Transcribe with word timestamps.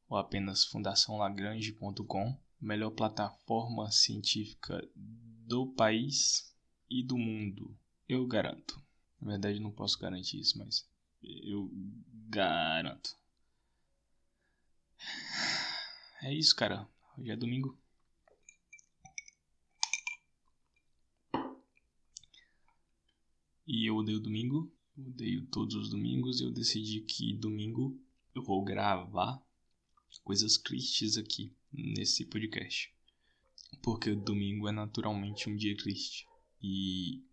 ou 0.07 0.17
apenas 0.17 0.63
fundaçãolagrange.com, 0.63 2.39
melhor 2.61 2.91
plataforma 2.91 3.91
científica 3.91 4.81
do 4.95 5.73
país 5.73 6.55
e 6.89 7.03
do 7.03 7.17
mundo. 7.17 7.77
Eu 8.07 8.25
garanto. 8.25 8.81
Na 9.19 9.31
verdade, 9.31 9.59
não 9.59 9.73
posso 9.73 9.99
garantir 9.99 10.39
isso, 10.39 10.57
mas 10.57 10.89
eu 11.21 11.69
garanto. 12.29 13.09
É 16.21 16.33
isso, 16.33 16.55
cara. 16.55 16.89
Hoje 17.15 17.29
é 17.29 17.35
domingo. 17.35 17.77
E 23.67 23.85
eu 23.85 23.95
odeio 23.97 24.19
domingo. 24.19 24.71
Odeio 24.97 25.45
todos 25.45 25.75
os 25.75 25.89
domingos. 25.89 26.41
Eu 26.41 26.51
decidi 26.51 27.01
que 27.01 27.35
domingo 27.35 27.99
eu 28.33 28.41
vou 28.41 28.63
gravar 28.63 29.39
coisas 30.23 30.57
tristes 30.57 31.17
aqui 31.17 31.53
nesse 31.71 32.25
podcast. 32.25 32.91
Porque 33.83 34.15
domingo 34.15 34.67
é 34.67 34.71
naturalmente 34.71 35.47
um 35.47 35.55
dia 35.55 35.77
triste. 35.77 36.27
E 36.61 37.23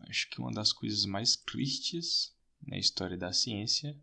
acho 0.00 0.28
que 0.28 0.40
uma 0.40 0.52
das 0.52 0.74
coisas 0.74 1.06
mais 1.06 1.36
tristes 1.36 2.36
na 2.66 2.76
história 2.76 3.16
da 3.16 3.32
ciência 3.32 3.98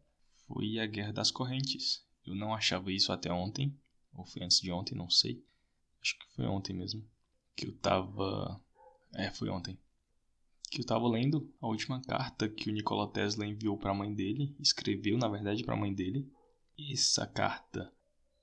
foi 0.48 0.80
a 0.80 0.88
Guerra 0.88 1.14
das 1.14 1.30
Correntes. 1.30 2.04
Eu 2.26 2.34
não 2.34 2.54
achava 2.54 2.92
isso 2.92 3.12
até 3.12 3.32
ontem, 3.32 3.76
ou 4.14 4.26
foi 4.26 4.44
antes 4.44 4.60
de 4.60 4.72
ontem, 4.72 4.96
não 4.96 5.10
sei. 5.10 5.44
Acho 6.02 6.18
que 6.18 6.26
foi 6.36 6.46
ontem 6.46 6.74
mesmo. 6.74 7.04
Que 7.56 7.68
eu 7.68 7.74
tava. 7.78 8.62
É, 9.14 9.30
foi 9.32 9.50
ontem. 9.50 9.78
Que 10.70 10.82
eu 10.82 10.86
tava 10.86 11.08
lendo 11.08 11.54
a 11.62 11.68
última 11.68 12.02
carta 12.02 12.48
que 12.48 12.70
o 12.70 12.74
Nikola 12.74 13.12
Tesla 13.12 13.46
enviou 13.46 13.78
para 13.78 13.92
a 13.92 13.96
mãe 13.96 14.14
dele, 14.14 14.56
escreveu 14.60 15.18
na 15.18 15.28
verdade 15.28 15.64
para 15.64 15.74
a 15.74 15.78
mãe 15.78 15.94
dele. 15.94 16.32
Essa 16.92 17.28
carta 17.28 17.94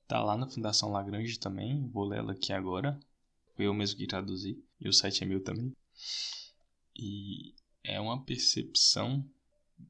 tá 0.07 0.23
lá 0.23 0.37
na 0.37 0.49
Fundação 0.49 0.91
Lagrange 0.91 1.39
também, 1.39 1.89
vou 1.89 2.05
ler 2.05 2.19
ela 2.19 2.33
aqui 2.33 2.53
agora. 2.53 2.99
Foi 3.57 3.67
eu 3.67 3.75
mesmo 3.75 3.99
que 3.99 4.07
traduzi, 4.07 4.63
e 4.81 4.89
o 4.89 4.93
site 4.93 5.25
é 5.25 5.27
meu 5.27 5.43
também. 5.43 5.75
E 6.95 7.55
é 7.83 7.99
uma 7.99 8.23
percepção 8.23 9.29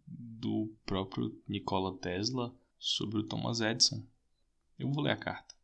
do 0.07 0.75
próprio 0.87 1.41
Nikola 1.47 1.97
Tesla 1.99 2.55
sobre 2.79 3.19
o 3.19 3.25
Thomas 3.25 3.61
Edison. 3.61 4.05
Eu 4.79 4.91
vou 4.91 5.03
ler 5.03 5.13
a 5.13 5.17
carta. 5.17 5.58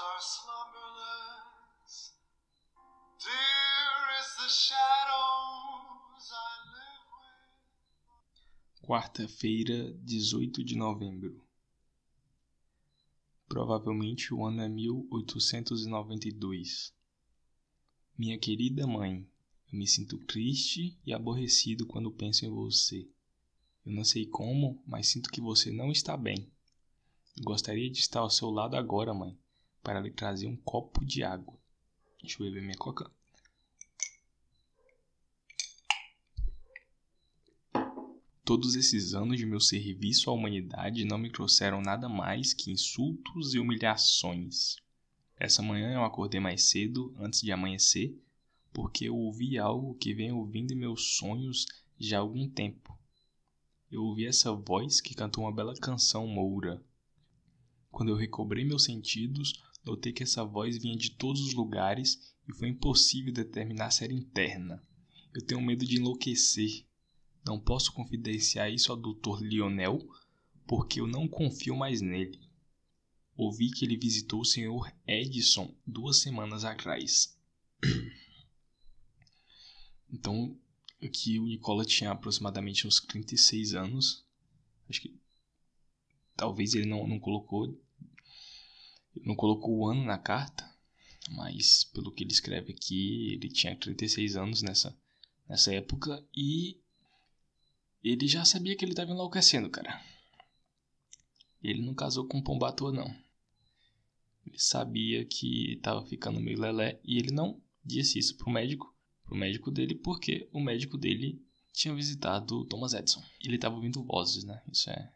Are 0.00 0.20
slumberless. 0.20 2.12
Dear 3.18 4.10
is 4.20 4.36
the 4.36 4.48
shadows 4.48 6.30
I 6.30 6.70
live. 6.76 7.10
Quarta-feira, 8.86 9.92
18 10.04 10.62
de 10.62 10.76
novembro. 10.76 11.44
Provavelmente 13.48 14.32
o 14.32 14.46
ano 14.46 14.62
é 14.62 14.68
1892. 14.68 16.94
Minha 18.16 18.38
querida 18.38 18.86
mãe, 18.86 19.28
eu 19.72 19.78
me 19.78 19.88
sinto 19.88 20.16
triste 20.18 20.96
e 21.04 21.12
aborrecido 21.12 21.84
quando 21.86 22.12
penso 22.12 22.46
em 22.46 22.50
você. 22.50 23.10
Eu 23.84 23.92
não 23.92 24.04
sei 24.04 24.26
como, 24.26 24.80
mas 24.86 25.08
sinto 25.08 25.28
que 25.28 25.40
você 25.40 25.72
não 25.72 25.90
está 25.90 26.16
bem. 26.16 26.48
Gostaria 27.42 27.90
de 27.90 27.98
estar 27.98 28.20
ao 28.20 28.30
seu 28.30 28.48
lado 28.50 28.76
agora, 28.76 29.12
mãe, 29.12 29.36
para 29.82 30.00
lhe 30.00 30.10
trazer 30.10 30.46
um 30.46 30.56
copo 30.56 31.04
de 31.04 31.22
água. 31.22 31.56
Deixa 32.20 32.42
eu 32.42 32.46
beber 32.46 32.62
minha 32.62 32.76
coca. 32.76 33.10
Todos 38.44 38.74
esses 38.76 39.12
anos 39.12 39.36
de 39.36 39.44
meu 39.44 39.60
serviço 39.60 40.30
à 40.30 40.32
humanidade 40.32 41.04
não 41.04 41.18
me 41.18 41.30
trouxeram 41.30 41.82
nada 41.82 42.08
mais 42.08 42.54
que 42.54 42.70
insultos 42.70 43.52
e 43.52 43.58
humilhações. 43.58 44.76
Essa 45.38 45.62
manhã 45.62 45.92
eu 45.92 46.02
acordei 46.02 46.40
mais 46.40 46.64
cedo, 46.64 47.14
antes 47.18 47.42
de 47.42 47.52
amanhecer, 47.52 48.18
porque 48.72 49.04
eu 49.04 49.16
ouvi 49.16 49.58
algo 49.58 49.94
que 49.96 50.14
venho 50.14 50.38
ouvindo 50.38 50.72
em 50.72 50.76
meus 50.76 51.16
sonhos 51.16 51.66
já 51.98 52.16
há 52.16 52.20
algum 52.20 52.48
tempo. 52.48 52.98
Eu 53.90 54.02
ouvi 54.02 54.26
essa 54.26 54.50
voz 54.52 55.00
que 55.00 55.14
cantou 55.14 55.44
uma 55.44 55.52
bela 55.52 55.74
canção 55.74 56.26
moura. 56.26 56.82
Quando 57.90 58.08
eu 58.08 58.16
recobrei 58.16 58.64
meus 58.64 58.84
sentidos, 58.84 59.62
notei 59.88 60.12
que 60.12 60.22
essa 60.22 60.44
voz 60.44 60.78
vinha 60.78 60.96
de 60.96 61.10
todos 61.10 61.40
os 61.40 61.54
lugares 61.54 62.34
e 62.48 62.52
foi 62.52 62.68
impossível 62.68 63.32
determinar 63.32 63.90
se 63.90 64.04
era 64.04 64.12
interna. 64.12 64.82
Eu 65.34 65.44
tenho 65.44 65.60
medo 65.60 65.84
de 65.84 65.96
enlouquecer. 65.96 66.84
Não 67.44 67.58
posso 67.58 67.92
confidenciar 67.92 68.70
isso 68.70 68.92
ao 68.92 68.98
Dr. 68.98 69.40
Lionel, 69.42 69.98
porque 70.66 71.00
eu 71.00 71.06
não 71.06 71.26
confio 71.26 71.76
mais 71.76 72.00
nele. 72.00 72.40
Ouvi 73.36 73.70
que 73.70 73.84
ele 73.84 73.96
visitou 73.96 74.40
o 74.40 74.44
Sr. 74.44 74.92
Edison 75.06 75.74
duas 75.86 76.18
semanas 76.18 76.64
atrás. 76.64 77.36
Então, 80.10 80.58
aqui 81.02 81.38
o 81.38 81.44
Nicola 81.44 81.84
tinha 81.84 82.10
aproximadamente 82.10 82.86
uns 82.86 82.98
36 82.98 83.74
anos. 83.74 84.24
Acho 84.88 85.02
que 85.02 85.14
talvez 86.34 86.72
ele 86.74 86.86
não, 86.86 87.06
não 87.06 87.20
colocou 87.20 87.78
não 89.24 89.34
colocou 89.34 89.78
o 89.78 89.86
ano 89.86 90.04
na 90.04 90.18
carta, 90.18 90.68
mas 91.30 91.84
pelo 91.84 92.12
que 92.12 92.24
ele 92.24 92.32
escreve 92.32 92.72
aqui, 92.72 93.34
ele 93.34 93.48
tinha 93.48 93.76
36 93.76 94.36
anos 94.36 94.62
nessa, 94.62 94.96
nessa 95.48 95.74
época 95.74 96.24
e 96.36 96.78
ele 98.02 98.26
já 98.26 98.44
sabia 98.44 98.76
que 98.76 98.84
ele 98.84 98.92
estava 98.92 99.10
enlouquecendo, 99.10 99.68
cara. 99.68 100.02
Ele 101.62 101.82
não 101.82 101.94
casou 101.94 102.26
com 102.26 102.38
um 102.38 102.42
pombatua, 102.42 102.92
não. 102.92 103.08
Ele 104.46 104.58
sabia 104.58 105.24
que 105.24 105.74
estava 105.74 106.04
ficando 106.06 106.40
meio 106.40 106.60
lelé 106.60 107.00
e 107.04 107.18
ele 107.18 107.32
não 107.32 107.60
disse 107.84 108.18
isso 108.18 108.36
pro 108.36 108.50
médico, 108.50 108.94
pro 109.24 109.36
médico 109.36 109.70
dele, 109.70 109.94
porque 109.94 110.48
o 110.52 110.60
médico 110.60 110.96
dele 110.96 111.42
tinha 111.72 111.94
visitado 111.94 112.64
Thomas 112.64 112.94
Edison. 112.94 113.22
Ele 113.44 113.56
estava 113.56 113.74
ouvindo 113.74 114.02
vozes, 114.02 114.44
né? 114.44 114.62
Isso 114.72 114.88
é 114.90 115.12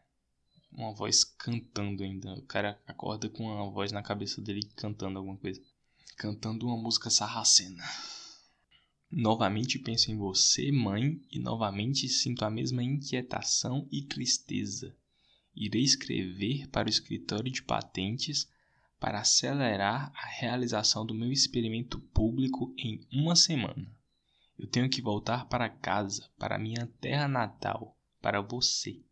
uma 0.73 0.93
voz 0.93 1.25
cantando 1.25 2.03
ainda. 2.03 2.35
O 2.35 2.43
cara 2.43 2.81
acorda 2.87 3.29
com 3.29 3.45
uma 3.45 3.71
voz 3.71 3.93
na 3.93 4.03
cabeça 4.03 4.41
dele 4.41 4.63
cantando 4.77 5.19
alguma 5.19 5.37
coisa. 5.37 5.61
Cantando 6.17 6.67
uma 6.67 6.77
música 6.77 7.11
sarracena. 7.11 7.83
Novamente 9.11 9.79
penso 9.79 10.11
em 10.11 10.17
você, 10.17 10.73
mãe, 10.73 11.21
e 11.31 11.39
novamente 11.39 12.09
sinto 12.09 12.45
a 12.45 12.51
mesma 12.51 12.83
inquietação 12.83 13.87
e 13.93 14.03
tristeza. 14.03 14.97
Irei 15.55 15.83
escrever 15.83 16.67
para 16.69 16.87
o 16.87 16.91
escritório 16.91 17.53
de 17.53 17.63
patentes 17.63 18.49
para 18.99 19.21
acelerar 19.21 20.11
a 20.15 20.27
realização 20.29 21.05
do 21.05 21.13
meu 21.13 21.31
experimento 21.31 22.01
público 22.01 22.75
em 22.79 23.07
uma 23.13 23.37
semana. 23.37 23.87
Eu 24.59 24.67
tenho 24.67 24.89
que 24.89 25.03
voltar 25.03 25.47
para 25.47 25.69
casa, 25.69 26.31
para 26.39 26.59
minha 26.59 26.87
terra 27.01 27.29
natal, 27.29 27.99
para 28.21 28.41
você. 28.41 29.03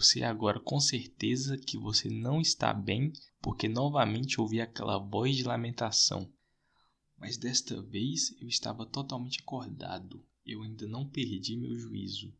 Sei 0.00 0.22
agora 0.22 0.60
com 0.60 0.78
certeza 0.78 1.56
que 1.56 1.78
você 1.78 2.08
não 2.08 2.40
está 2.40 2.72
bem, 2.72 3.12
porque 3.40 3.68
novamente 3.68 4.40
ouvi 4.40 4.60
aquela 4.60 4.98
voz 4.98 5.36
de 5.36 5.42
lamentação. 5.42 6.30
Mas 7.18 7.36
desta 7.36 7.80
vez 7.80 8.36
eu 8.40 8.48
estava 8.48 8.84
totalmente 8.84 9.40
acordado. 9.40 10.22
Eu 10.44 10.62
ainda 10.62 10.86
não 10.86 11.08
perdi 11.08 11.56
meu 11.56 11.74
juízo. 11.74 12.32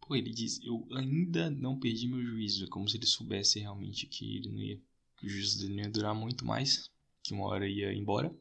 Pô, 0.00 0.14
ele 0.14 0.30
diz, 0.30 0.60
eu 0.62 0.86
ainda 0.92 1.50
não 1.50 1.78
perdi 1.78 2.08
meu 2.08 2.22
juízo. 2.22 2.64
É 2.64 2.68
como 2.68 2.88
se 2.88 2.96
ele 2.96 3.06
soubesse 3.06 3.60
realmente 3.60 4.06
que 4.06 4.36
ele 4.36 4.48
não 4.48 4.60
ia, 4.60 4.80
que 5.16 5.26
o 5.26 5.28
juízo 5.28 5.60
dele 5.60 5.74
não 5.74 5.82
ia 5.84 5.90
durar 5.90 6.14
muito 6.14 6.44
mais, 6.44 6.90
que 7.22 7.32
uma 7.32 7.46
hora 7.46 7.68
ia 7.68 7.92
embora. 7.92 8.34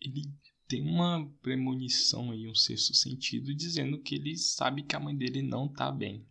Ele 0.00 0.22
tem 0.68 0.82
uma 0.82 1.28
premonição 1.42 2.30
aí, 2.30 2.46
um 2.46 2.54
sexto 2.54 2.94
sentido, 2.94 3.54
dizendo 3.54 3.98
que 3.98 4.14
ele 4.14 4.36
sabe 4.36 4.82
que 4.82 4.94
a 4.94 5.00
mãe 5.00 5.16
dele 5.16 5.42
não 5.42 5.66
tá 5.66 5.90
bem. 5.90 6.24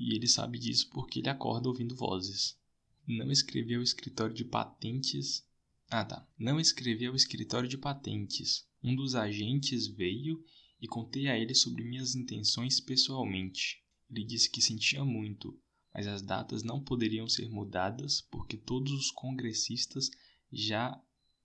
E 0.00 0.14
ele 0.14 0.28
sabe 0.28 0.60
disso 0.60 0.88
porque 0.90 1.18
ele 1.18 1.28
acorda 1.28 1.68
ouvindo 1.68 1.96
vozes. 1.96 2.56
Não 3.04 3.32
escrevi 3.32 3.74
ao 3.74 3.82
escritório 3.82 4.32
de 4.32 4.44
patentes. 4.44 5.44
Ah, 5.90 6.04
tá. 6.04 6.24
Não 6.38 6.60
escrevi 6.60 7.04
ao 7.04 7.16
escritório 7.16 7.68
de 7.68 7.76
patentes. 7.76 8.64
Um 8.80 8.94
dos 8.94 9.16
agentes 9.16 9.88
veio 9.88 10.40
e 10.80 10.86
contei 10.86 11.26
a 11.26 11.36
ele 11.36 11.52
sobre 11.52 11.82
minhas 11.82 12.14
intenções 12.14 12.78
pessoalmente. 12.78 13.82
Ele 14.08 14.22
disse 14.22 14.48
que 14.48 14.62
sentia 14.62 15.04
muito, 15.04 15.60
mas 15.92 16.06
as 16.06 16.22
datas 16.22 16.62
não 16.62 16.80
poderiam 16.80 17.28
ser 17.28 17.50
mudadas 17.50 18.20
porque 18.20 18.56
todos 18.56 18.92
os 18.92 19.10
congressistas 19.10 20.12
já 20.52 20.96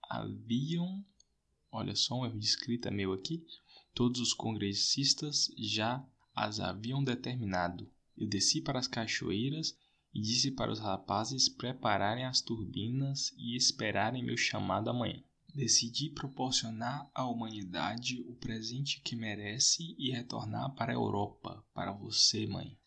haviam. 0.03 1.03
Olha 1.71 1.95
só 1.95 2.19
um 2.19 2.25
erro 2.27 2.38
de 2.38 2.45
escrita 2.45 2.91
meu 2.91 3.13
aqui. 3.13 3.44
Todos 3.95 4.21
os 4.21 4.31
congressistas 4.31 5.51
já 5.57 6.07
as 6.35 6.59
haviam 6.59 7.03
determinado. 7.03 7.91
Eu 8.18 8.27
desci 8.27 8.62
para 8.62 8.80
as 8.80 8.88
cachoeiras 8.88 9.75
e 10.13 10.21
disse 10.21 10.51
para 10.51 10.71
os 10.71 10.80
rapazes 10.80 11.50
prepararem 11.50 12.25
as 12.25 12.42
turbinas 12.42 13.33
e 13.38 13.56
esperarem 13.56 14.24
meu 14.24 14.38
chamado 14.38 14.89
amanhã. 14.89 15.21
Decidi 15.54 16.10
proporcionar 16.10 17.10
à 17.13 17.27
humanidade 17.27 18.24
o 18.27 18.33
presente 18.36 19.01
que 19.01 19.15
merece 19.15 19.95
e 19.98 20.12
retornar 20.12 20.74
para 20.75 20.92
a 20.92 20.95
Europa, 20.95 21.63
para 21.74 21.92
você, 21.92 22.48
mãe. 22.48 22.77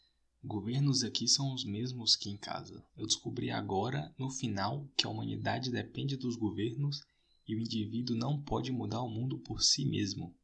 Governos 0.43 1.03
aqui 1.03 1.27
são 1.27 1.53
os 1.53 1.65
mesmos 1.65 2.15
que 2.15 2.31
em 2.31 2.37
casa. 2.37 2.85
Eu 2.97 3.07
descobri 3.07 3.51
agora, 3.51 4.15
no 4.17 4.31
final, 4.31 4.89
que 4.97 5.07
a 5.07 5.11
humanidade 5.11 5.71
depende 5.71 6.17
dos 6.17 6.37
governos 6.37 7.03
e 7.49 7.55
o 7.55 7.61
indivíduo 7.61 8.17
não 8.17 8.41
pode 8.41 8.71
mudar 8.71 9.03
o 9.03 9.11
mundo 9.11 9.39
por 9.39 9.63
si 9.63 9.85
mesmo. 9.85 10.35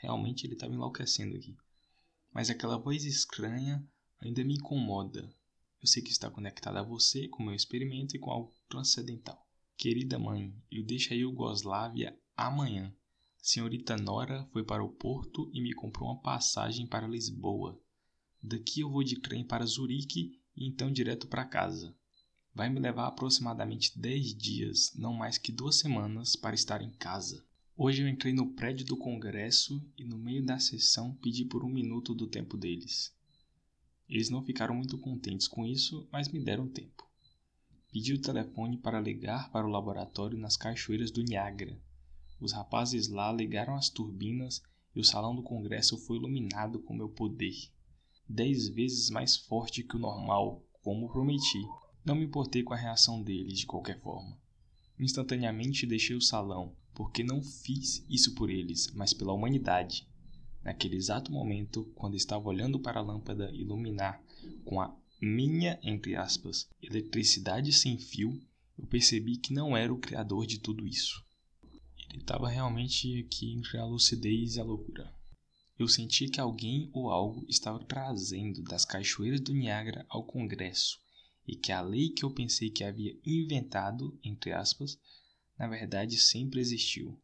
Realmente 0.00 0.46
ele 0.46 0.54
estava 0.54 0.74
enlouquecendo 0.74 1.36
aqui. 1.36 1.56
Mas 2.32 2.50
aquela 2.50 2.78
voz 2.78 3.04
estranha 3.04 3.86
ainda 4.20 4.42
me 4.44 4.54
incomoda. 4.54 5.28
Eu 5.82 5.88
sei 5.88 6.02
que 6.02 6.10
está 6.10 6.30
conectada 6.30 6.80
a 6.80 6.82
você, 6.82 7.28
com 7.28 7.42
o 7.42 7.46
meu 7.46 7.54
experimento 7.54 8.16
e 8.16 8.18
com 8.18 8.30
algo 8.30 8.52
transcendental. 8.68 9.46
Querida 9.76 10.18
mãe, 10.18 10.54
eu 10.70 10.82
deixo 10.82 11.12
a 11.12 11.16
Iugoslávia 11.16 12.18
amanhã. 12.36 12.94
Senhorita 13.42 13.96
Nora 13.96 14.44
foi 14.52 14.64
para 14.64 14.82
o 14.82 14.88
porto 14.88 15.50
e 15.52 15.60
me 15.60 15.72
comprou 15.72 16.08
uma 16.08 16.20
passagem 16.20 16.86
para 16.86 17.06
Lisboa. 17.06 17.80
Daqui 18.42 18.80
eu 18.80 18.90
vou 18.90 19.04
de 19.04 19.20
trem 19.20 19.44
para 19.44 19.66
Zurique 19.66 20.40
e 20.56 20.66
então 20.66 20.90
direto 20.90 21.28
para 21.28 21.44
casa. 21.44 21.94
Vai 22.54 22.70
me 22.70 22.80
levar 22.80 23.06
aproximadamente 23.06 23.98
10 23.98 24.34
dias, 24.34 24.92
não 24.94 25.12
mais 25.12 25.36
que 25.36 25.52
duas 25.52 25.76
semanas, 25.76 26.34
para 26.34 26.54
estar 26.54 26.80
em 26.80 26.90
casa. 26.90 27.44
Hoje 27.76 28.02
eu 28.02 28.08
entrei 28.08 28.32
no 28.32 28.52
prédio 28.54 28.86
do 28.86 28.96
Congresso 28.96 29.84
e 29.98 30.04
no 30.04 30.16
meio 30.16 30.42
da 30.42 30.58
sessão 30.58 31.14
pedi 31.16 31.44
por 31.44 31.62
um 31.62 31.68
minuto 31.68 32.14
do 32.14 32.26
tempo 32.26 32.56
deles. 32.56 33.14
Eles 34.08 34.30
não 34.30 34.42
ficaram 34.42 34.74
muito 34.74 34.96
contentes 34.98 35.48
com 35.48 35.66
isso, 35.66 36.08
mas 36.12 36.28
me 36.28 36.38
deram 36.38 36.68
tempo. 36.68 37.04
Pedi 37.90 38.12
o 38.12 38.20
telefone 38.20 38.76
para 38.76 39.00
ligar 39.00 39.50
para 39.50 39.66
o 39.66 39.70
laboratório 39.70 40.38
nas 40.38 40.56
cachoeiras 40.56 41.10
do 41.10 41.22
Niágara. 41.22 41.80
Os 42.40 42.52
rapazes 42.52 43.08
lá 43.08 43.32
ligaram 43.32 43.74
as 43.74 43.88
turbinas 43.88 44.62
e 44.94 45.00
o 45.00 45.04
salão 45.04 45.34
do 45.34 45.42
congresso 45.42 45.96
foi 45.96 46.18
iluminado 46.18 46.78
com 46.78 46.94
meu 46.94 47.08
poder. 47.08 47.54
Dez 48.28 48.68
vezes 48.68 49.10
mais 49.10 49.36
forte 49.36 49.82
que 49.82 49.96
o 49.96 50.00
normal, 50.00 50.62
como 50.82 51.08
prometi. 51.08 51.66
Não 52.04 52.14
me 52.14 52.24
importei 52.24 52.62
com 52.62 52.74
a 52.74 52.76
reação 52.76 53.22
deles 53.22 53.58
de 53.58 53.66
qualquer 53.66 54.00
forma. 54.00 54.38
Instantaneamente 54.98 55.86
deixei 55.86 56.14
o 56.14 56.20
salão, 56.20 56.74
porque 56.94 57.24
não 57.24 57.42
fiz 57.42 58.04
isso 58.08 58.34
por 58.34 58.50
eles, 58.50 58.92
mas 58.94 59.12
pela 59.12 59.32
humanidade. 59.32 60.06
Naquele 60.66 60.96
exato 60.96 61.30
momento, 61.30 61.84
quando 61.94 62.16
estava 62.16 62.48
olhando 62.48 62.80
para 62.80 62.98
a 62.98 63.02
lâmpada 63.02 63.52
iluminar 63.52 64.20
com 64.64 64.80
a 64.80 64.92
minha, 65.22 65.78
entre 65.80 66.16
aspas, 66.16 66.68
eletricidade 66.82 67.72
sem 67.72 67.96
fio, 67.96 68.42
eu 68.76 68.84
percebi 68.84 69.36
que 69.36 69.52
não 69.52 69.76
era 69.76 69.94
o 69.94 69.98
criador 69.98 70.44
de 70.44 70.58
tudo 70.58 70.84
isso. 70.84 71.24
Ele 72.10 72.18
estava 72.18 72.48
realmente 72.48 73.16
aqui 73.20 73.52
entre 73.52 73.78
a 73.78 73.84
lucidez 73.84 74.56
e 74.56 74.60
a 74.60 74.64
loucura. 74.64 75.14
Eu 75.78 75.86
senti 75.86 76.28
que 76.28 76.40
alguém 76.40 76.90
ou 76.92 77.12
algo 77.12 77.46
estava 77.48 77.78
trazendo 77.84 78.60
das 78.64 78.84
cachoeiras 78.84 79.40
do 79.40 79.54
Niágara 79.54 80.04
ao 80.08 80.24
Congresso 80.24 81.00
e 81.46 81.54
que 81.54 81.70
a 81.70 81.80
lei 81.80 82.08
que 82.08 82.24
eu 82.24 82.30
pensei 82.32 82.70
que 82.70 82.82
havia 82.82 83.16
inventado, 83.24 84.18
entre 84.20 84.52
aspas, 84.52 84.98
na 85.56 85.68
verdade 85.68 86.18
sempre 86.18 86.58
existiu. 86.58 87.16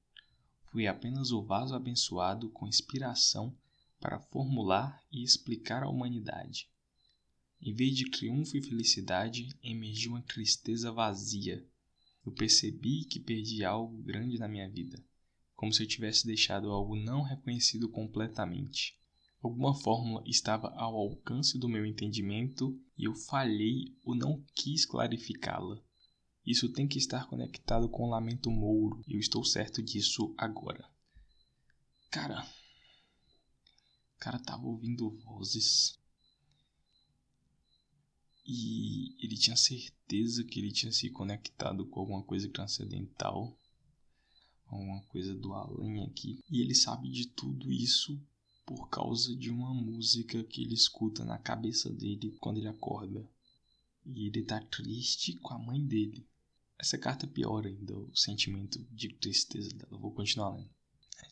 Fui 0.72 0.86
apenas 0.86 1.32
o 1.32 1.42
vaso 1.42 1.74
abençoado 1.74 2.48
com 2.48 2.66
inspiração 2.66 3.54
para 4.00 4.18
formular 4.18 5.04
e 5.12 5.22
explicar 5.22 5.82
à 5.82 5.88
humanidade. 5.88 6.66
Em 7.60 7.74
vez 7.74 7.94
de 7.94 8.10
triunfo 8.10 8.56
e 8.56 8.62
felicidade, 8.62 9.54
emergiu 9.62 10.12
uma 10.12 10.22
tristeza 10.22 10.90
vazia. 10.90 11.62
Eu 12.24 12.32
percebi 12.32 13.04
que 13.04 13.20
perdi 13.20 13.62
algo 13.62 14.02
grande 14.02 14.38
na 14.38 14.48
minha 14.48 14.66
vida, 14.66 15.04
como 15.54 15.74
se 15.74 15.82
eu 15.82 15.86
tivesse 15.86 16.26
deixado 16.26 16.70
algo 16.70 16.96
não 16.96 17.20
reconhecido 17.20 17.86
completamente. 17.86 18.98
Alguma 19.42 19.74
fórmula 19.74 20.24
estava 20.26 20.68
ao 20.68 20.96
alcance 20.96 21.58
do 21.58 21.68
meu 21.68 21.84
entendimento 21.84 22.80
e 22.96 23.04
eu 23.04 23.14
falhei 23.14 23.94
ou 24.02 24.14
não 24.14 24.42
quis 24.54 24.86
clarificá-la. 24.86 25.78
Isso 26.44 26.68
tem 26.68 26.88
que 26.88 26.98
estar 26.98 27.28
conectado 27.28 27.88
com 27.88 28.04
o 28.04 28.10
lamento 28.10 28.50
mouro. 28.50 29.02
Eu 29.06 29.20
estou 29.20 29.44
certo 29.44 29.80
disso 29.80 30.34
agora. 30.36 30.84
Cara. 32.10 32.44
Cara 34.18 34.40
tava 34.40 34.66
ouvindo 34.66 35.10
vozes. 35.10 35.98
E 38.44 39.14
ele 39.24 39.36
tinha 39.36 39.56
certeza 39.56 40.42
que 40.42 40.58
ele 40.58 40.72
tinha 40.72 40.90
se 40.90 41.08
conectado 41.10 41.86
com 41.86 42.00
alguma 42.00 42.24
coisa 42.24 42.48
transcendental. 42.48 43.56
Alguma 44.66 45.00
coisa 45.02 45.32
do 45.34 45.52
além 45.52 46.02
aqui. 46.02 46.40
E 46.50 46.60
ele 46.60 46.74
sabe 46.74 47.08
de 47.08 47.28
tudo 47.28 47.70
isso 47.70 48.20
por 48.66 48.88
causa 48.88 49.36
de 49.36 49.48
uma 49.48 49.72
música 49.72 50.42
que 50.42 50.62
ele 50.62 50.74
escuta 50.74 51.24
na 51.24 51.38
cabeça 51.38 51.88
dele 51.88 52.36
quando 52.40 52.58
ele 52.58 52.68
acorda. 52.68 53.24
E 54.04 54.26
ele 54.26 54.42
tá 54.42 54.60
triste 54.60 55.34
com 55.34 55.54
a 55.54 55.58
mãe 55.58 55.80
dele. 55.80 56.26
Essa 56.82 56.98
carta 56.98 57.28
piora 57.28 57.68
ainda 57.68 57.96
o 57.96 58.12
sentimento 58.12 58.76
de 58.90 59.08
tristeza 59.14 59.72
dela. 59.72 59.96
Vou 59.96 60.10
continuar 60.10 60.50
lendo. 60.56 60.68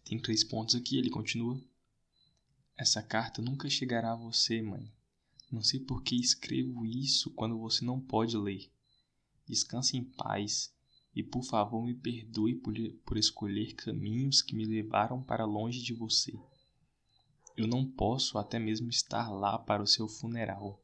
Tem 0.04 0.16
três 0.16 0.44
pontos 0.44 0.76
aqui, 0.76 0.96
ele 0.96 1.10
continua. 1.10 1.60
Essa 2.78 3.02
carta 3.02 3.42
nunca 3.42 3.68
chegará 3.68 4.12
a 4.12 4.16
você, 4.16 4.62
mãe. 4.62 4.88
Não 5.50 5.60
sei 5.60 5.80
por 5.80 6.04
que 6.04 6.14
escrevo 6.14 6.86
isso 6.86 7.32
quando 7.32 7.58
você 7.58 7.84
não 7.84 8.00
pode 8.00 8.36
ler. 8.36 8.70
Descanse 9.44 9.96
em 9.96 10.04
paz 10.04 10.72
e 11.12 11.20
por 11.20 11.42
favor 11.42 11.84
me 11.84 11.94
perdoe 11.94 12.54
por, 12.54 12.72
por 13.04 13.18
escolher 13.18 13.74
caminhos 13.74 14.42
que 14.42 14.54
me 14.54 14.64
levaram 14.64 15.20
para 15.20 15.44
longe 15.44 15.82
de 15.82 15.92
você. 15.92 16.32
Eu 17.56 17.66
não 17.66 17.84
posso 17.84 18.38
até 18.38 18.60
mesmo 18.60 18.88
estar 18.88 19.28
lá 19.28 19.58
para 19.58 19.82
o 19.82 19.86
seu 19.88 20.06
funeral. 20.06 20.80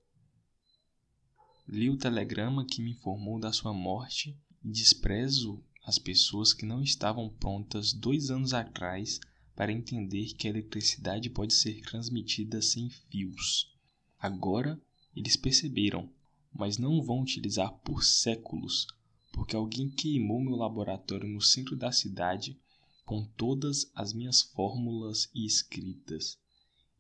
Li 1.68 1.88
o 1.88 1.96
telegrama 1.96 2.66
que 2.66 2.82
me 2.82 2.90
informou 2.90 3.38
da 3.38 3.52
sua 3.52 3.72
morte 3.72 4.36
Desprezo 4.68 5.62
as 5.84 5.96
pessoas 5.96 6.52
que 6.52 6.66
não 6.66 6.82
estavam 6.82 7.28
prontas 7.28 7.92
dois 7.92 8.32
anos 8.32 8.52
atrás 8.52 9.20
para 9.54 9.70
entender 9.70 10.34
que 10.34 10.48
a 10.48 10.50
eletricidade 10.50 11.30
pode 11.30 11.54
ser 11.54 11.80
transmitida 11.82 12.60
sem 12.60 12.90
fios. 12.90 13.72
Agora 14.18 14.76
eles 15.14 15.36
perceberam, 15.36 16.10
mas 16.52 16.78
não 16.78 17.00
vão 17.00 17.22
utilizar 17.22 17.72
por 17.84 18.02
séculos, 18.02 18.88
porque 19.30 19.54
alguém 19.54 19.88
queimou 19.88 20.40
meu 20.40 20.56
laboratório 20.56 21.28
no 21.28 21.40
centro 21.40 21.76
da 21.76 21.92
cidade 21.92 22.58
com 23.04 23.24
todas 23.24 23.88
as 23.94 24.12
minhas 24.12 24.42
fórmulas 24.42 25.30
e 25.32 25.46
escritas. 25.46 26.36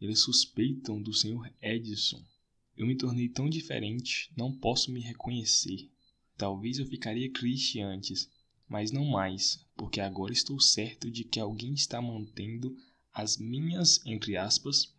Eles 0.00 0.20
suspeitam 0.20 1.02
do 1.02 1.12
Sr. 1.12 1.52
Edison. 1.60 2.22
Eu 2.76 2.86
me 2.86 2.94
tornei 2.94 3.28
tão 3.28 3.50
diferente, 3.50 4.30
não 4.36 4.56
posso 4.56 4.92
me 4.92 5.00
reconhecer. 5.00 5.90
Talvez 6.36 6.78
eu 6.78 6.86
ficaria 6.86 7.32
triste 7.32 7.80
antes, 7.80 8.30
mas 8.68 8.92
não 8.92 9.06
mais, 9.06 9.64
porque 9.74 10.00
agora 10.00 10.32
estou 10.32 10.60
certo 10.60 11.10
de 11.10 11.24
que 11.24 11.40
alguém 11.40 11.72
está 11.72 12.00
mantendo 12.02 12.76
as 13.12 13.38
minhas, 13.38 14.04
entre 14.04 14.36
aspas, 14.36 14.94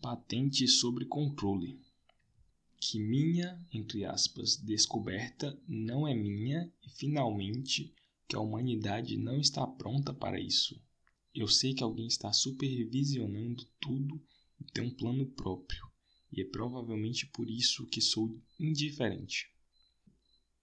patentes 0.00 0.78
sobre 0.78 1.04
controle. 1.04 1.80
Que 2.78 3.00
minha, 3.00 3.60
entre 3.72 4.04
aspas, 4.04 4.56
descoberta 4.56 5.58
não 5.66 6.06
é 6.06 6.14
minha 6.14 6.72
e 6.84 6.90
finalmente 6.90 7.92
que 8.28 8.36
a 8.36 8.40
humanidade 8.40 9.16
não 9.16 9.40
está 9.40 9.66
pronta 9.66 10.14
para 10.14 10.38
isso. 10.38 10.80
Eu 11.34 11.48
sei 11.48 11.74
que 11.74 11.82
alguém 11.82 12.06
está 12.06 12.32
supervisionando 12.32 13.64
tudo 13.80 14.22
e 14.60 14.64
tem 14.64 14.84
um 14.84 14.94
plano 14.94 15.26
próprio, 15.26 15.84
e 16.32 16.40
é 16.40 16.44
provavelmente 16.44 17.26
por 17.26 17.50
isso 17.50 17.86
que 17.86 18.00
sou 18.00 18.40
indiferente. 18.58 19.55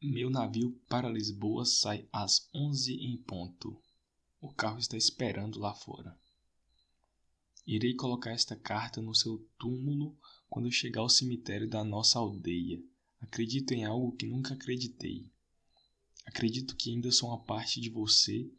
Meu 0.06 0.30
navio 0.30 0.78
para 0.90 1.08
Lisboa 1.08 1.64
sai 1.64 2.06
às 2.12 2.50
onze 2.54 2.94
em 2.96 3.16
ponto. 3.16 3.82
O 4.42 4.54
carro 4.54 4.78
está 4.78 4.98
esperando 4.98 5.58
lá 5.58 5.74
fora. 5.74 6.14
Irei 7.66 7.94
colocar 7.94 8.32
esta 8.32 8.54
carta 8.54 9.02
no 9.02 9.16
seu 9.16 9.48
túmulo 9.58 10.14
quando 10.50 10.70
chegar 10.70 11.00
ao 11.00 11.10
cemitério 11.10 11.70
da 11.70 11.86
nossa 11.86 12.20
aldeia. 12.20 12.84
Acredito 13.22 13.74
em 13.74 13.86
algo 13.86 14.12
que 14.12 14.28
nunca 14.28 14.56
acreditei. 14.56 15.26
Acredito 16.26 16.76
que 16.76 16.90
ainda 16.90 17.10
sou 17.10 17.30
uma 17.30 17.40
parte 17.40 17.80
de 17.80 17.90
você 17.90 18.52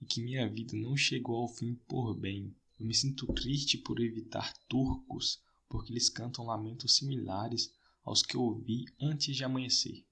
e 0.00 0.04
que 0.04 0.20
minha 0.20 0.48
vida 0.48 0.76
não 0.76 0.96
chegou 0.96 1.36
ao 1.36 1.46
fim 1.46 1.76
por 1.86 2.12
bem. 2.12 2.52
Eu 2.76 2.84
me 2.84 2.92
sinto 2.92 3.24
triste 3.34 3.78
por 3.78 4.00
evitar 4.00 4.52
turcos, 4.66 5.40
porque 5.68 5.92
eles 5.92 6.08
cantam 6.08 6.44
lamentos 6.44 6.96
similares 6.96 7.72
aos 8.04 8.20
que 8.20 8.36
ouvi 8.36 8.84
antes 9.00 9.36
de 9.36 9.44
amanhecer. 9.44 10.07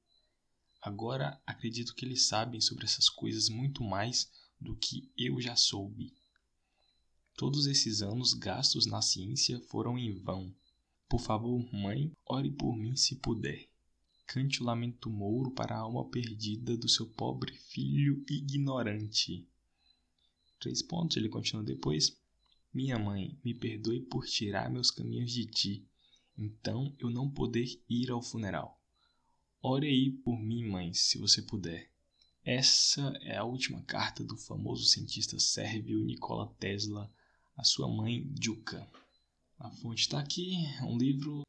Agora 0.87 1.43
acredito 1.45 1.97
que 1.97 2.05
eles 2.05 2.29
sabem 2.29 2.61
sobre 2.61 2.85
essas 2.85 3.09
coisas 3.09 3.49
muito 3.49 3.83
mais 3.83 4.31
do 4.61 4.77
que 4.77 5.11
eu 5.19 5.41
já 5.41 5.57
soube. 5.57 6.15
Todos 7.37 7.67
esses 7.67 8.03
anos 8.03 8.33
gastos 8.35 8.87
na 8.87 9.03
ciência 9.03 9.61
foram 9.63 9.99
em 9.99 10.17
vão. 10.21 10.55
Por 11.09 11.21
favor, 11.21 11.59
mãe, 11.75 12.13
ore 12.25 12.53
por 12.53 12.77
mim 12.77 12.95
se 12.95 13.17
puder. 13.17 13.69
Cante 14.29 14.63
o 14.63 14.65
lamento 14.65 15.11
mouro 15.11 15.51
para 15.51 15.75
a 15.75 15.81
alma 15.81 16.09
perdida 16.09 16.77
do 16.77 16.89
seu 16.89 17.09
pobre 17.09 17.57
filho 17.57 18.25
ignorante. 18.31 19.45
Três 20.61 20.83
pontos, 20.83 21.17
ele 21.17 21.29
continua 21.29 21.65
depois. 21.65 22.17
Minha 22.73 22.97
mãe, 22.97 23.37
me 23.45 23.53
perdoe 23.53 24.03
por 24.03 24.25
tirar 24.25 24.71
meus 24.71 24.93
caminhos 24.93 25.33
de 25.33 25.47
ti, 25.47 25.85
então 26.39 26.95
eu 27.01 27.11
não 27.11 27.29
poder 27.29 27.67
ir 27.89 28.09
ao 28.13 28.23
funeral. 28.23 28.76
Ore 29.69 29.89
aí 29.89 30.13
por 30.13 30.39
mim, 30.39 30.63
mãe, 30.63 30.95
se 30.95 31.19
você 31.19 31.43
puder. 31.43 31.91
Essa 32.45 33.03
é 33.21 33.37
a 33.37 33.43
última 33.43 33.83
carta 33.83 34.23
do 34.23 34.37
famoso 34.37 34.85
cientista 34.85 35.41
sérvio 35.41 36.05
Nikola 36.05 36.47
Tesla 36.61 37.13
à 37.57 37.65
sua 37.65 37.89
mãe 37.89 38.33
Juka. 38.41 38.89
A 39.59 39.69
fonte 39.69 40.03
está 40.03 40.21
aqui, 40.21 40.55
é 40.79 40.85
um 40.85 40.97
livro. 40.97 41.43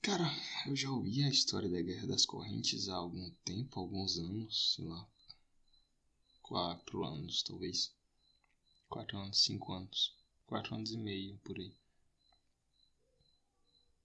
Cara, 0.00 0.24
eu 0.66 0.74
já 0.74 0.90
ouvi 0.90 1.22
a 1.22 1.28
história 1.28 1.68
da 1.68 1.82
Guerra 1.82 2.06
das 2.06 2.24
Correntes 2.24 2.88
há 2.88 2.94
algum 2.94 3.28
tempo, 3.44 3.78
alguns 3.78 4.18
anos, 4.18 4.74
sei 4.74 4.86
lá. 4.86 5.06
Quatro 6.40 7.04
anos, 7.04 7.42
talvez. 7.42 7.92
Quatro 8.88 9.18
anos, 9.18 9.44
cinco 9.44 9.74
anos. 9.74 10.16
Quatro 10.46 10.74
anos 10.74 10.90
e 10.90 10.96
meio, 10.96 11.36
por 11.44 11.58
aí. 11.58 11.76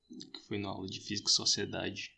Que 0.10 0.42
foi 0.50 0.58
na 0.58 0.68
aula 0.68 0.90
de 0.90 1.00
Física 1.00 1.30
e 1.30 1.34
Sociedade. 1.34 2.12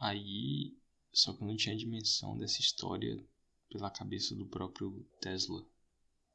Aí, 0.00 0.74
só 1.12 1.34
que 1.34 1.42
eu 1.42 1.46
não 1.46 1.54
tinha 1.54 1.76
dimensão 1.76 2.34
dessa 2.38 2.58
história 2.58 3.22
pela 3.68 3.90
cabeça 3.90 4.34
do 4.34 4.46
próprio 4.46 5.06
Tesla. 5.20 5.62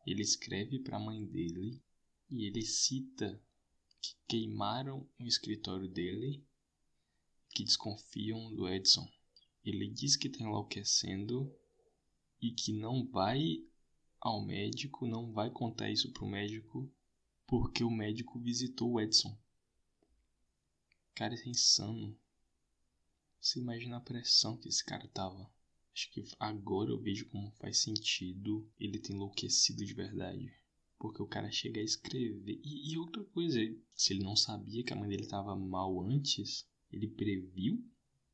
Ele 0.05 0.21
escreve 0.21 0.77
para 0.77 0.97
a 0.97 0.99
mãe 0.99 1.25
dele 1.25 1.81
e 2.29 2.45
ele 2.45 2.61
cita 2.61 3.41
que 3.99 4.15
queimaram 4.27 5.09
o 5.19 5.23
escritório 5.23 5.87
dele, 5.87 6.45
que 7.55 7.63
desconfiam 7.63 8.53
do 8.53 8.69
Edson. 8.69 9.11
Ele 9.63 9.89
diz 9.89 10.15
que 10.15 10.27
está 10.27 10.43
enlouquecendo 10.43 11.51
e 12.39 12.51
que 12.51 12.71
não 12.71 13.03
vai 13.03 13.65
ao 14.21 14.45
médico, 14.45 15.07
não 15.07 15.31
vai 15.31 15.49
contar 15.49 15.89
isso 15.89 16.11
pro 16.11 16.27
médico, 16.27 16.87
porque 17.47 17.83
o 17.83 17.89
médico 17.89 18.39
visitou 18.39 18.91
o 18.91 19.01
Edson. 19.01 19.35
Cara, 21.15 21.33
isso 21.33 21.47
é 21.47 21.49
insano. 21.49 22.24
Você 23.45 23.59
imagina 23.59 23.97
a 23.97 24.01
pressão 24.01 24.57
que 24.57 24.67
esse 24.67 24.83
cara 24.83 25.07
tava. 25.09 25.47
Acho 25.93 26.09
que 26.09 26.23
agora 26.39 26.89
eu 26.89 26.99
vejo 26.99 27.29
como 27.29 27.51
faz 27.51 27.77
sentido 27.77 28.67
ele 28.79 28.97
ter 28.97 29.13
enlouquecido 29.13 29.85
de 29.85 29.93
verdade. 29.93 30.51
Porque 30.97 31.21
o 31.21 31.27
cara 31.27 31.51
chega 31.51 31.79
a 31.79 31.83
escrever. 31.83 32.59
E, 32.63 32.91
e 32.91 32.97
outra 32.97 33.23
coisa, 33.25 33.59
se 33.93 34.13
ele 34.13 34.23
não 34.23 34.35
sabia 34.35 34.83
que 34.83 34.91
a 34.91 34.95
mãe 34.95 35.07
dele 35.07 35.27
tava 35.27 35.55
mal 35.55 36.01
antes, 36.01 36.67
ele 36.91 37.07
previu 37.07 37.87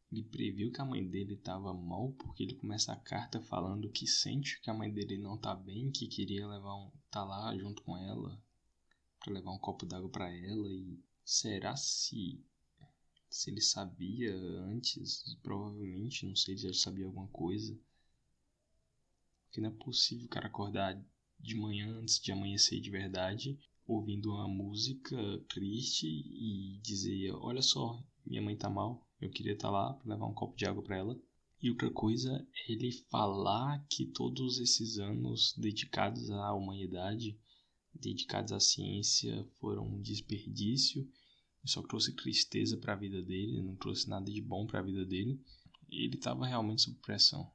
ele 0.09 0.23
previu 0.23 0.71
que 0.71 0.79
a 0.79 0.85
mãe 0.85 1.05
dele 1.05 1.33
estava 1.33 1.73
mal 1.73 2.13
porque 2.13 2.43
ele 2.43 2.55
começa 2.55 2.93
a 2.93 2.97
carta 2.97 3.41
falando 3.41 3.89
que 3.89 4.07
sente 4.07 4.61
que 4.61 4.69
a 4.69 4.73
mãe 4.73 4.91
dele 4.91 5.17
não 5.17 5.37
tá 5.37 5.53
bem, 5.53 5.91
que 5.91 6.07
queria 6.07 6.47
levar 6.47 6.75
um 6.75 6.91
tá 7.09 7.23
lá 7.23 7.57
junto 7.57 7.81
com 7.83 7.97
ela 7.97 8.41
para 9.19 9.33
levar 9.33 9.51
um 9.51 9.59
copo 9.59 9.85
d'água 9.85 10.09
para 10.09 10.29
ela 10.29 10.69
e 10.69 10.99
será 11.23 11.75
se 11.75 12.43
se 13.31 13.49
ele 13.49 13.61
sabia 13.61 14.35
antes, 14.65 15.37
provavelmente, 15.41 16.25
não 16.25 16.35
sei 16.35 16.57
se 16.57 16.65
ele 16.65 16.73
já 16.73 16.79
sabia 16.81 17.05
alguma 17.05 17.29
coisa. 17.29 17.79
Porque 19.45 19.61
não 19.61 19.69
é 19.69 19.73
possível 19.73 20.25
o 20.25 20.29
cara 20.29 20.47
acordar 20.47 21.01
de 21.39 21.55
manhã 21.55 21.97
antes 21.97 22.19
de 22.19 22.31
amanhecer 22.33 22.81
de 22.81 22.89
verdade, 22.89 23.57
ouvindo 23.87 24.33
uma 24.33 24.49
música 24.49 25.17
triste 25.47 26.07
e 26.07 26.77
dizer: 26.83 27.31
Olha 27.35 27.61
só, 27.61 28.03
minha 28.25 28.41
mãe 28.41 28.55
tá 28.57 28.69
mal, 28.69 29.07
eu 29.21 29.29
queria 29.29 29.53
estar 29.53 29.69
tá 29.69 29.73
lá 29.73 29.93
para 29.93 30.13
levar 30.13 30.27
um 30.27 30.33
copo 30.33 30.57
de 30.57 30.65
água 30.65 30.83
para 30.83 30.97
ela. 30.97 31.17
E 31.61 31.69
outra 31.69 31.89
coisa 31.89 32.45
é 32.53 32.71
ele 32.73 32.91
falar 33.09 33.85
que 33.89 34.05
todos 34.07 34.59
esses 34.59 34.97
anos 34.99 35.53
dedicados 35.57 36.29
à 36.31 36.53
humanidade, 36.53 37.39
dedicados 37.93 38.51
à 38.51 38.59
ciência, 38.59 39.47
foram 39.59 39.87
um 39.87 40.01
desperdício 40.01 41.09
só 41.65 41.81
trouxe 41.83 42.13
tristeza 42.13 42.77
para 42.77 42.93
a 42.93 42.97
vida 42.97 43.21
dele, 43.21 43.61
não 43.61 43.75
trouxe 43.75 44.09
nada 44.09 44.31
de 44.31 44.41
bom 44.41 44.65
para 44.65 44.79
a 44.79 44.83
vida 44.83 45.05
dele. 45.05 45.39
Ele 45.89 46.15
estava 46.15 46.45
realmente 46.47 46.81
sob 46.81 46.97
pressão. 46.99 47.51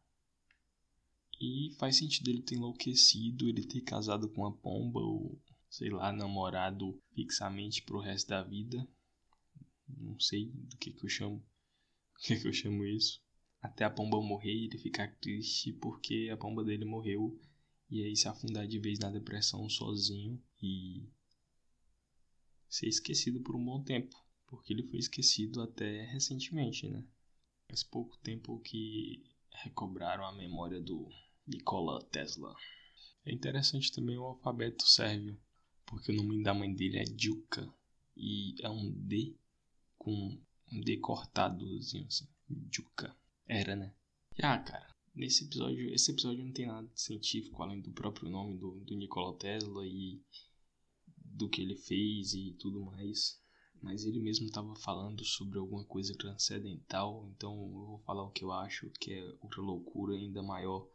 E 1.40 1.75
faz 1.78 1.96
sentido 1.96 2.30
ele 2.30 2.42
ter 2.42 2.54
enlouquecido, 2.54 3.48
ele 3.48 3.64
ter 3.64 3.80
casado 3.82 4.28
com 4.28 4.42
uma 4.42 4.56
pomba 4.56 5.00
ou, 5.00 5.38
sei 5.68 5.90
lá, 5.90 6.12
namorado 6.12 7.00
fixamente 7.14 7.82
pro 7.82 8.00
resto 8.00 8.28
da 8.28 8.42
vida. 8.42 8.88
Não 9.88 10.18
sei 10.18 10.46
do 10.46 10.76
que 10.76 10.92
que 10.92 11.04
eu 11.04 11.10
chamo, 11.10 11.38
do 11.38 12.20
que 12.20 12.40
que 12.40 12.48
eu 12.48 12.52
chamo 12.52 12.84
isso. 12.84 13.20
Até 13.60 13.84
a 13.84 13.90
pomba 13.90 14.20
morrer 14.20 14.54
e 14.54 14.64
ele 14.66 14.78
ficar 14.78 15.14
triste 15.16 15.72
porque 15.72 16.30
a 16.32 16.36
pomba 16.36 16.64
dele 16.64 16.84
morreu 16.84 17.38
e 17.90 18.02
aí 18.02 18.16
se 18.16 18.28
afundar 18.28 18.66
de 18.66 18.78
vez 18.78 18.98
na 18.98 19.10
depressão 19.10 19.68
sozinho 19.68 20.42
e 20.62 21.08
ser 22.68 22.88
esquecido 22.88 23.40
por 23.40 23.56
um 23.56 23.64
bom 23.64 23.82
tempo, 23.82 24.16
porque 24.46 24.73
ele 24.73 24.82
foi 24.85 24.99
esquecido 24.99 25.62
até 25.62 26.04
recentemente, 26.06 26.88
né? 26.88 27.04
Faz 27.68 27.82
pouco 27.82 28.16
tempo 28.18 28.61
que 28.61 29.25
recobraram 29.50 30.25
a 30.25 30.32
memória 30.32 30.80
do 30.80 31.08
Nikola 31.46 32.02
Tesla. 32.06 32.54
É 33.25 33.32
interessante 33.32 33.92
também 33.92 34.16
o 34.16 34.25
alfabeto 34.25 34.87
sérvio, 34.87 35.38
porque 35.85 36.12
o 36.12 36.16
nome 36.16 36.42
da 36.42 36.54
mãe 36.54 36.73
dele 36.73 36.99
é 36.99 37.04
Djuka 37.04 37.73
e 38.16 38.54
é 38.62 38.70
um 38.70 38.90
D 38.90 39.37
com 39.99 40.38
um 40.73 40.80
D 40.80 40.99
cortadozinho 40.99 42.06
assim, 42.06 42.28
Djuka. 42.49 43.16
Era, 43.46 43.75
né? 43.76 43.94
Ah, 44.42 44.58
cara, 44.58 44.94
nesse 45.14 45.44
episódio, 45.44 45.92
esse 45.92 46.11
episódio 46.11 46.44
não 46.44 46.52
tem 46.52 46.66
nada 46.66 46.87
de 46.88 47.00
científico 47.00 47.62
além 47.62 47.80
do 47.80 47.90
próprio 47.92 48.28
nome 48.28 48.58
do, 48.58 48.80
do 48.85 48.96
Nikola 48.96 49.37
Tesla 49.38 49.87
e 49.87 50.20
do 51.36 51.48
que 51.48 51.60
ele 51.60 51.76
fez 51.76 52.32
e 52.34 52.52
tudo 52.58 52.80
mais. 52.80 53.40
Mas 53.82 54.04
ele 54.04 54.18
mesmo 54.18 54.46
estava 54.46 54.74
falando 54.74 55.24
sobre 55.24 55.58
alguma 55.58 55.84
coisa 55.84 56.16
transcendental, 56.16 57.28
então 57.30 57.52
eu 57.52 57.68
vou 57.68 57.98
falar 58.00 58.24
o 58.24 58.30
que 58.30 58.42
eu 58.42 58.50
acho, 58.50 58.90
que 58.98 59.12
é 59.12 59.22
outra 59.40 59.60
loucura 59.60 60.14
ainda 60.14 60.42
maior. 60.42 60.88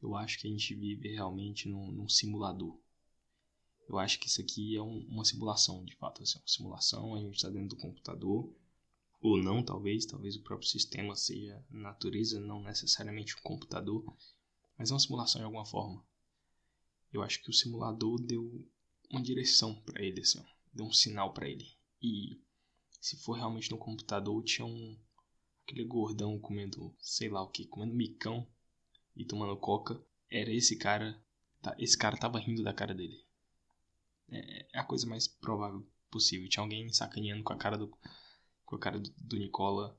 Eu 0.00 0.14
acho 0.14 0.38
que 0.38 0.46
a 0.46 0.50
gente 0.50 0.74
vive 0.74 1.08
realmente 1.08 1.68
num, 1.68 1.90
num 1.90 2.08
simulador. 2.08 2.78
Eu 3.88 3.98
acho 3.98 4.18
que 4.18 4.28
isso 4.28 4.40
aqui 4.40 4.76
é 4.76 4.82
um, 4.82 5.00
uma 5.08 5.24
simulação, 5.24 5.84
de 5.84 5.94
fato, 5.96 6.22
assim, 6.22 6.38
uma 6.38 6.48
simulação, 6.48 7.14
a 7.14 7.20
gente 7.20 7.36
está 7.36 7.48
dentro 7.48 7.76
do 7.76 7.76
computador, 7.76 8.52
ou 9.20 9.36
não, 9.36 9.62
talvez, 9.62 10.06
talvez 10.06 10.36
o 10.36 10.42
próprio 10.42 10.68
sistema 10.68 11.14
seja 11.16 11.64
natureza, 11.70 12.38
não 12.40 12.62
necessariamente 12.62 13.34
um 13.36 13.42
computador, 13.42 14.04
mas 14.78 14.90
é 14.90 14.94
uma 14.94 15.00
simulação 15.00 15.40
de 15.40 15.44
alguma 15.44 15.64
forma. 15.64 16.04
Eu 17.12 17.22
acho 17.22 17.42
que 17.42 17.50
o 17.50 17.52
simulador 17.52 18.20
deu 18.20 18.64
uma 19.10 19.22
direção 19.22 19.74
para 19.82 20.02
ele, 20.02 20.20
assim, 20.20 20.38
ó. 20.38 20.44
Deu 20.72 20.86
um 20.86 20.92
sinal 20.92 21.32
para 21.32 21.48
ele. 21.48 21.66
E 22.02 22.40
se 23.00 23.16
for 23.16 23.34
realmente 23.34 23.70
no 23.70 23.78
computador, 23.78 24.42
tinha 24.42 24.66
um 24.66 24.98
aquele 25.66 25.84
gordão 25.84 26.38
comendo, 26.38 26.94
sei 27.00 27.28
lá 27.28 27.42
o 27.42 27.48
que, 27.48 27.66
comendo 27.66 27.94
micão 27.94 28.46
e 29.16 29.24
tomando 29.24 29.56
coca. 29.56 30.00
Era 30.30 30.52
esse 30.52 30.76
cara, 30.76 31.20
tá, 31.60 31.74
esse 31.78 31.98
cara 31.98 32.16
tava 32.16 32.38
rindo 32.38 32.62
da 32.62 32.72
cara 32.72 32.94
dele. 32.94 33.24
É, 34.28 34.66
é 34.72 34.78
a 34.78 34.84
coisa 34.84 35.06
mais 35.06 35.26
provável 35.26 35.86
possível. 36.10 36.48
Tinha 36.48 36.62
alguém 36.62 36.92
sacaneando 36.92 37.42
com 37.42 37.52
a 37.52 37.56
cara 37.56 37.76
do 37.76 37.92
com 38.64 38.76
a 38.76 38.78
cara 38.78 38.98
do, 38.98 39.10
do 39.18 39.36
Nicola. 39.36 39.96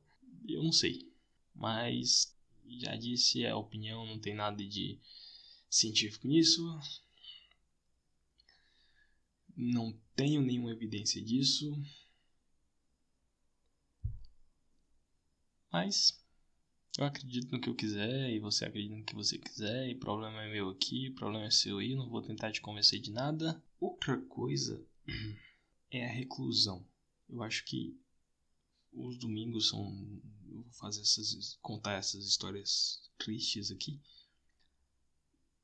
Eu 0.48 0.64
não 0.64 0.72
sei. 0.72 1.12
Mas 1.56 2.36
já 2.68 2.96
disse 2.96 3.46
a 3.46 3.58
opinião, 3.58 4.06
não 4.06 4.20
tem 4.20 4.36
nada 4.36 4.64
de 4.64 5.00
científico 5.70 6.28
nisso. 6.28 6.64
Não 9.58 9.92
tenho 10.16 10.40
nenhuma 10.44 10.72
evidência 10.72 11.20
disso. 11.20 11.76
Mas 15.72 16.24
eu 16.96 17.06
acredito 17.06 17.52
no 17.52 17.60
que 17.60 17.68
eu 17.68 17.74
quiser 17.74 18.30
e 18.30 18.40
você 18.40 18.66
acredita 18.66 18.96
no 18.96 19.04
que 19.04 19.16
você 19.16 19.40
quiser 19.40 19.90
e 19.90 19.96
problema 19.96 20.44
é 20.44 20.52
meu 20.52 20.70
aqui, 20.70 21.10
problema 21.10 21.46
é 21.46 21.50
seu 21.50 21.80
aí, 21.80 21.96
não 21.96 22.08
vou 22.08 22.22
tentar 22.22 22.52
te 22.52 22.62
convencer 22.62 23.00
de 23.00 23.12
nada. 23.12 23.60
Outra 23.80 24.22
coisa 24.22 24.86
é 25.90 26.06
a 26.06 26.12
reclusão. 26.12 26.86
Eu 27.28 27.42
acho 27.42 27.66
que 27.66 28.00
os 28.94 29.18
domingos 29.18 29.70
são 29.70 30.22
eu 30.50 30.62
vou 30.62 30.74
fazer 30.74 31.02
essas 31.02 31.58
contar 31.62 31.94
essas 31.94 32.26
histórias 32.26 33.02
tristes 33.18 33.72
aqui 33.72 34.00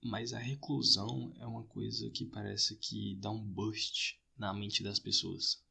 mas 0.03 0.33
a 0.33 0.39
reclusão 0.39 1.33
é 1.39 1.45
uma 1.45 1.63
coisa 1.63 2.10
que 2.10 2.25
parece 2.25 2.75
que 2.77 3.15
dá 3.15 3.31
um 3.31 3.41
bust 3.41 4.19
na 4.38 4.53
mente 4.53 4.83
das 4.83 5.00
pessoas. 5.00 5.63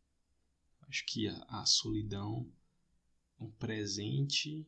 Acho 0.82 1.04
que 1.06 1.28
a, 1.28 1.36
a 1.48 1.66
solidão 1.66 2.50
é 3.38 3.44
um 3.44 3.50
presente 3.50 4.66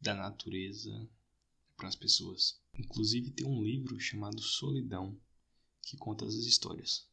da 0.00 0.14
natureza 0.14 1.08
para 1.76 1.88
as 1.88 1.96
pessoas. 1.96 2.60
Inclusive 2.74 3.30
tem 3.30 3.46
um 3.46 3.62
livro 3.62 3.98
chamado 4.00 4.40
Solidão 4.40 5.18
que 5.82 5.96
conta 5.96 6.26
as 6.26 6.34
histórias. 6.34 7.08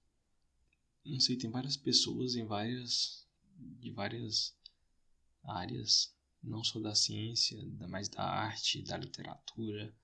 Não 1.05 1.19
sei, 1.19 1.37
tem 1.37 1.49
várias 1.49 1.77
pessoas 1.77 2.35
em 2.35 2.45
várias 2.45 3.27
de 3.55 3.91
várias 3.91 4.55
áreas, 5.43 6.15
não 6.41 6.63
só 6.63 6.79
da 6.79 6.95
ciência, 6.95 7.61
mas 7.89 8.09
da 8.09 8.23
arte, 8.23 8.81
da 8.81 8.97
literatura, 8.97 9.95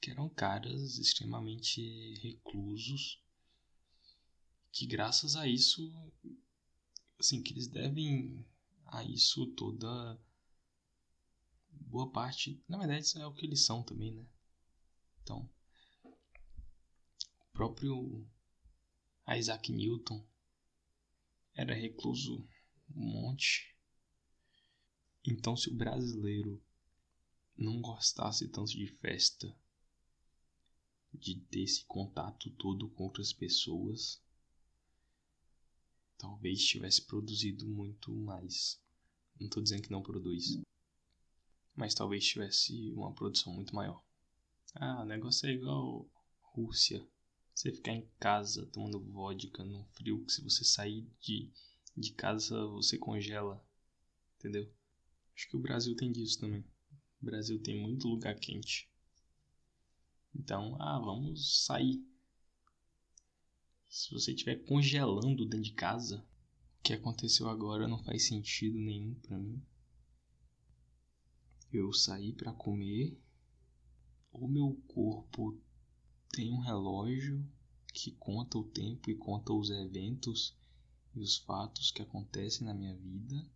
que 0.00 0.10
eram 0.10 0.28
caras 0.28 0.98
extremamente 0.98 2.14
reclusos, 2.20 3.22
que 4.70 4.86
graças 4.86 5.34
a 5.34 5.46
isso, 5.46 5.92
assim, 7.18 7.42
que 7.42 7.52
eles 7.52 7.66
devem 7.66 8.44
a 8.86 9.02
isso 9.02 9.46
toda 9.54 10.18
boa 11.70 12.10
parte, 12.10 12.62
na 12.68 12.78
verdade, 12.78 13.04
isso 13.04 13.18
é 13.18 13.26
o 13.26 13.32
que 13.32 13.46
eles 13.46 13.64
são 13.64 13.82
também, 13.82 14.12
né? 14.12 14.24
Então, 15.22 15.48
o 16.04 17.52
próprio 17.52 18.26
Isaac 19.36 19.72
Newton 19.72 20.24
era 21.54 21.74
recluso 21.74 22.46
um 22.94 23.04
monte. 23.04 23.76
Então, 25.24 25.56
se 25.56 25.68
o 25.68 25.74
brasileiro 25.74 26.62
não 27.56 27.80
gostasse 27.80 28.48
tanto 28.48 28.70
de 28.70 28.86
festa, 28.86 29.54
de 31.12 31.40
ter 31.40 31.62
esse 31.62 31.84
contato 31.84 32.50
todo 32.50 32.88
com 32.90 33.04
outras 33.04 33.32
pessoas, 33.32 34.22
talvez 36.16 36.64
tivesse 36.64 37.02
produzido 37.02 37.66
muito 37.66 38.12
mais. 38.12 38.80
Não 39.38 39.46
estou 39.46 39.62
dizendo 39.62 39.82
que 39.82 39.90
não 39.90 40.02
produz, 40.02 40.60
mas 41.74 41.94
talvez 41.94 42.26
tivesse 42.26 42.90
uma 42.92 43.14
produção 43.14 43.52
muito 43.52 43.74
maior. 43.74 44.02
Ah, 44.74 45.02
o 45.02 45.04
negócio 45.04 45.48
é 45.48 45.52
igual 45.52 46.08
Rússia. 46.40 47.06
Você 47.54 47.72
ficar 47.72 47.92
em 47.92 48.08
casa 48.20 48.66
tomando 48.66 49.00
vodka 49.00 49.64
no 49.64 49.84
frio, 49.94 50.24
que 50.24 50.32
se 50.32 50.42
você 50.42 50.64
sair 50.64 51.06
de, 51.20 51.50
de 51.96 52.12
casa 52.12 52.66
você 52.66 52.98
congela. 52.98 53.64
Entendeu? 54.36 54.72
Acho 55.34 55.48
que 55.48 55.56
o 55.56 55.60
Brasil 55.60 55.96
tem 55.96 56.10
disso 56.10 56.38
também. 56.40 56.64
O 57.20 57.24
Brasil 57.24 57.60
tem 57.60 57.80
muito 57.80 58.08
lugar 58.08 58.38
quente. 58.38 58.88
Então, 60.34 60.76
ah, 60.80 60.98
vamos 60.98 61.64
sair. 61.64 62.04
Se 63.88 64.10
você 64.12 64.32
estiver 64.32 64.64
congelando 64.66 65.44
dentro 65.44 65.62
de 65.62 65.72
casa, 65.72 66.26
o 66.78 66.82
que 66.82 66.92
aconteceu 66.92 67.48
agora 67.48 67.88
não 67.88 68.02
faz 68.04 68.26
sentido 68.26 68.78
nenhum 68.78 69.14
para 69.14 69.38
mim 69.38 69.62
eu 71.72 71.92
saí 71.92 72.32
para 72.32 72.52
comer, 72.52 73.20
o 74.32 74.48
meu 74.48 74.80
corpo 74.88 75.60
tem 76.30 76.52
um 76.52 76.60
relógio 76.60 77.46
que 77.92 78.12
conta 78.12 78.58
o 78.58 78.64
tempo 78.64 79.10
e 79.10 79.14
conta 79.14 79.52
os 79.52 79.70
eventos 79.70 80.56
e 81.14 81.20
os 81.20 81.36
fatos 81.36 81.90
que 81.90 82.00
acontecem 82.00 82.66
na 82.66 82.72
minha 82.72 82.94
vida. 82.96 83.50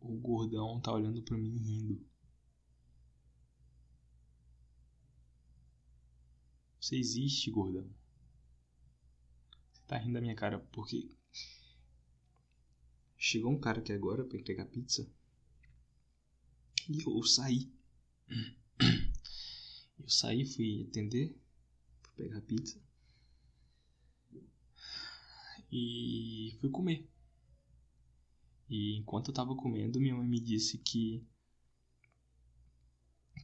O 0.00 0.16
gordão 0.16 0.80
tá 0.80 0.92
olhando 0.92 1.22
para 1.22 1.36
mim 1.36 1.56
rindo. 1.58 2.02
Você 6.90 6.96
existe, 6.96 7.52
gordão. 7.52 7.88
Você 9.72 9.80
tá 9.86 9.96
rindo 9.96 10.14
da 10.14 10.20
minha 10.20 10.34
cara 10.34 10.58
porque 10.72 11.08
chegou 13.16 13.52
um 13.52 13.60
cara 13.60 13.78
aqui 13.78 13.92
agora 13.92 14.24
para 14.24 14.36
entregar 14.36 14.66
pizza. 14.66 15.08
E 16.88 17.00
eu 17.00 17.22
saí. 17.22 17.72
Eu 20.00 20.08
saí, 20.08 20.44
fui 20.44 20.84
atender, 20.88 21.32
fui 22.02 22.24
pegar 22.24 22.40
pizza. 22.40 22.82
E 25.70 26.56
fui 26.60 26.70
comer. 26.70 27.08
E 28.68 28.96
enquanto 28.96 29.28
eu 29.28 29.34
tava 29.34 29.54
comendo, 29.54 30.00
minha 30.00 30.16
mãe 30.16 30.26
me 30.26 30.40
disse 30.40 30.76
que 30.76 31.24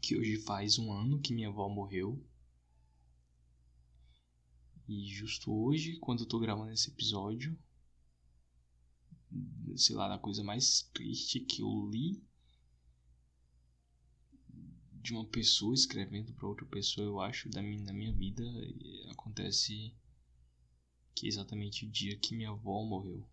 que 0.02 0.16
hoje 0.16 0.36
faz 0.38 0.80
um 0.80 0.92
ano 0.92 1.20
que 1.20 1.32
minha 1.32 1.46
avó 1.46 1.68
morreu. 1.68 2.20
E 4.88 5.04
justo 5.06 5.52
hoje, 5.52 5.96
quando 5.96 6.20
eu 6.20 6.26
tô 6.26 6.38
gravando 6.38 6.72
esse 6.72 6.90
episódio, 6.90 7.58
sei 9.76 9.96
lá, 9.96 10.14
a 10.14 10.18
coisa 10.18 10.42
mais 10.44 10.82
triste 10.92 11.40
que 11.40 11.62
eu 11.62 11.88
li 11.90 12.22
de 15.02 15.12
uma 15.12 15.24
pessoa 15.24 15.74
escrevendo 15.74 16.32
para 16.32 16.48
outra 16.48 16.66
pessoa, 16.66 17.06
eu 17.06 17.20
acho, 17.20 17.48
da 17.48 17.62
minha, 17.62 17.82
na 17.82 17.92
minha 17.92 18.12
vida, 18.12 18.42
acontece 19.10 19.94
que 21.14 21.26
é 21.26 21.28
exatamente 21.28 21.84
o 21.84 21.90
dia 21.90 22.16
que 22.16 22.34
minha 22.34 22.50
avó 22.50 22.82
morreu. 22.84 23.24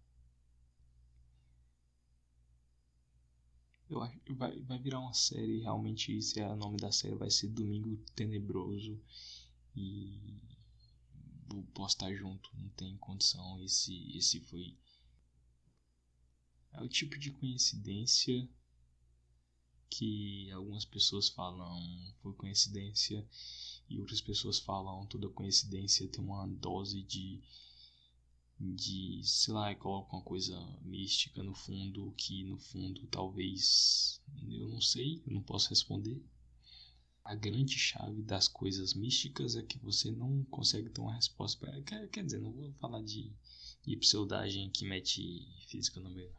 Eu 3.90 4.02
acho, 4.02 4.20
vai, 4.30 4.60
vai 4.62 4.80
virar 4.80 5.00
uma 5.00 5.14
série, 5.14 5.60
realmente 5.62 6.12
esse 6.14 6.40
é 6.40 6.48
o 6.48 6.56
nome 6.56 6.78
da 6.78 6.92
série, 6.92 7.16
vai 7.16 7.30
ser 7.30 7.48
Domingo 7.50 7.96
Tenebroso 8.16 9.00
e 9.76 10.40
vou 11.48 11.64
postar 11.74 12.14
junto, 12.14 12.50
não 12.58 12.70
tem 12.70 12.98
condição, 12.98 13.62
esse, 13.64 14.18
esse 14.18 14.40
foi 14.42 14.78
é 16.74 16.82
o 16.82 16.90
tipo 16.90 17.18
de 17.20 17.32
coincidência 17.32 18.50
que 19.90 20.52
algumas 20.52 20.86
pessoas 20.86 21.30
falam 21.30 22.14
foi 22.22 22.34
coincidência 22.34 23.28
e 23.88 24.00
outras 24.00 24.22
pessoas 24.22 24.60
falam 24.60 25.06
toda 25.06 25.30
coincidência 25.30 26.10
tem 26.10 26.24
uma 26.24 26.48
dose 26.48 27.04
de 27.04 27.44
de 28.60 29.22
sei 29.24 29.54
lá 29.54 29.76
coloca 29.76 30.16
uma 30.16 30.24
coisa 30.24 30.58
mística 30.82 31.44
no 31.44 31.54
fundo 31.54 32.12
que 32.18 32.44
no 32.46 32.58
fundo 32.58 33.06
talvez 33.08 34.20
eu 34.50 34.68
não 34.70 34.82
sei 34.82 35.22
eu 35.28 35.34
não 35.34 35.44
posso 35.44 35.70
responder 35.70 36.20
a 37.24 37.36
grande 37.36 37.78
chave 37.78 38.22
das 38.22 38.48
coisas 38.48 38.94
místicas 38.94 39.56
é 39.56 39.64
que 39.64 39.80
você 39.80 40.12
não 40.12 40.44
consegue 40.46 40.90
ter 40.90 41.02
uma 41.02 41.16
resposta 41.16 41.66
para 41.66 41.82
quer, 41.82 42.10
quer 42.10 42.24
dizer 42.26 42.40
não 42.40 42.52
vou 42.52 42.74
falar 42.74 43.02
de, 43.02 43.32
de 43.86 43.98
pseudagem 43.98 44.70
que 44.70 44.86
mete 44.86 45.48
física 45.68 46.00
no 46.00 46.10
meio 46.10 46.34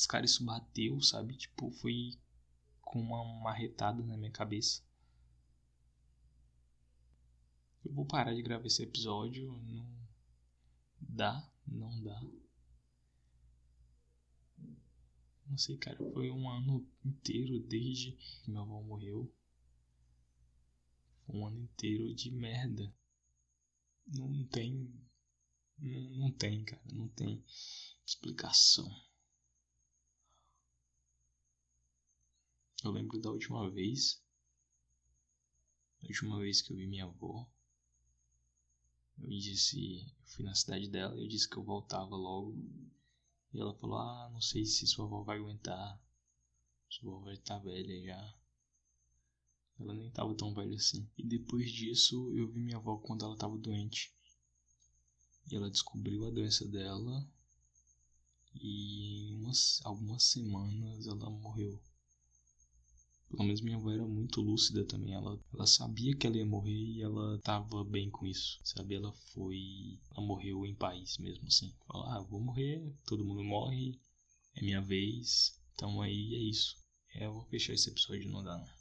Mas, 0.00 0.06
cara, 0.06 0.24
isso 0.24 0.42
bateu, 0.42 0.98
sabe? 1.02 1.36
Tipo, 1.36 1.70
foi 1.70 2.18
com 2.80 3.00
uma 3.00 3.22
marretada 3.42 4.02
na 4.02 4.16
minha 4.16 4.30
cabeça. 4.30 4.82
Eu 7.84 7.92
vou 7.92 8.06
parar 8.06 8.32
de 8.34 8.40
gravar 8.42 8.66
esse 8.66 8.82
episódio. 8.82 9.52
Não 9.52 9.86
dá, 10.98 11.46
não 11.66 12.02
dá. 12.02 12.18
Não 15.50 15.58
sei, 15.58 15.76
cara. 15.76 15.98
Foi 16.12 16.30
um 16.30 16.48
ano 16.48 16.88
inteiro 17.04 17.58
desde 17.58 18.12
que 18.12 18.48
minha 18.48 18.62
avó 18.62 18.80
morreu. 18.82 19.28
Um 21.28 21.44
ano 21.44 21.58
inteiro 21.58 22.14
de 22.14 22.30
merda. 22.30 22.94
Não 24.06 24.44
tem. 24.46 24.88
Não, 25.76 26.10
não 26.18 26.30
tem, 26.30 26.64
cara. 26.64 26.82
Não 26.92 27.08
tem 27.08 27.44
explicação. 28.06 28.88
Eu 32.84 32.92
lembro 32.92 33.18
da 33.18 33.30
última 33.30 33.68
vez. 33.68 34.22
A 36.00 36.06
última 36.06 36.38
vez 36.38 36.62
que 36.62 36.72
eu 36.72 36.76
vi 36.76 36.86
minha 36.86 37.06
avó. 37.06 37.44
Eu 39.18 39.28
disse. 39.28 40.06
Eu 40.06 40.26
fui 40.26 40.44
na 40.44 40.54
cidade 40.54 40.88
dela 40.88 41.16
e 41.16 41.24
eu 41.24 41.28
disse 41.28 41.48
que 41.48 41.56
eu 41.56 41.64
voltava 41.64 42.14
logo. 42.14 42.56
E 43.52 43.60
ela 43.60 43.74
falou: 43.74 43.98
Ah, 43.98 44.30
não 44.32 44.40
sei 44.40 44.64
se 44.64 44.86
sua 44.86 45.06
avó 45.06 45.22
vai 45.22 45.38
aguentar. 45.38 46.00
Sua 46.88 47.12
avó 47.12 47.24
vai 47.24 47.34
estar 47.34 47.58
velha 47.58 48.02
já. 48.04 48.34
Ela 49.78 49.94
nem 49.94 50.08
estava 50.08 50.34
tão 50.34 50.54
velha 50.54 50.76
assim. 50.76 51.08
E 51.16 51.26
depois 51.26 51.70
disso 51.72 52.32
eu 52.36 52.50
vi 52.50 52.60
minha 52.60 52.76
avó 52.76 52.96
quando 52.98 53.24
ela 53.24 53.34
estava 53.34 53.56
doente. 53.56 54.12
E 55.50 55.56
ela 55.56 55.70
descobriu 55.70 56.26
a 56.26 56.30
doença 56.30 56.66
dela. 56.68 57.26
E 58.54 59.30
em 59.30 59.36
umas, 59.36 59.80
algumas 59.84 60.24
semanas 60.24 61.06
ela 61.06 61.30
morreu. 61.30 61.80
Pelo 63.30 63.44
menos 63.44 63.60
minha 63.60 63.76
avó 63.76 63.90
era 63.90 64.04
muito 64.04 64.40
lúcida 64.40 64.84
também. 64.84 65.14
Ela, 65.14 65.38
ela 65.54 65.66
sabia 65.66 66.14
que 66.16 66.26
ela 66.26 66.36
ia 66.36 66.44
morrer 66.44 66.72
e 66.72 67.00
ela 67.00 67.38
tava 67.38 67.84
bem 67.84 68.10
com 68.10 68.26
isso. 68.26 68.58
Sabe? 68.64 68.96
Ela 68.96 69.12
foi. 69.32 69.98
Ela 70.10 70.26
morreu 70.26 70.66
em 70.66 70.74
paz 70.74 71.16
mesmo 71.18 71.46
assim. 71.46 71.72
Falou: 71.86 72.06
ah, 72.08 72.20
vou 72.22 72.40
morrer, 72.40 72.92
todo 73.06 73.24
mundo 73.24 73.44
morre, 73.44 73.98
é 74.56 74.62
minha 74.62 74.80
vez. 74.80 75.56
Então 75.74 76.02
aí 76.02 76.34
é 76.34 76.38
isso. 76.38 76.76
É, 77.14 77.26
eu 77.26 77.32
vou 77.32 77.44
fechar 77.44 77.72
esse 77.72 77.88
episódio, 77.88 78.30
não 78.30 78.42
dá. 78.42 78.79